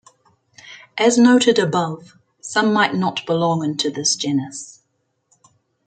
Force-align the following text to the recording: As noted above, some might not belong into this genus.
As 0.97 1.19
noted 1.19 1.59
above, 1.59 2.17
some 2.39 2.73
might 2.73 2.95
not 2.95 3.23
belong 3.27 3.63
into 3.63 3.91
this 3.91 4.15
genus. 4.15 4.81